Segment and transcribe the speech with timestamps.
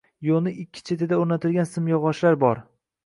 [0.27, 2.65] Yo‘lning ikki chetida o‘rnatilgan simyog‘ochlar bor.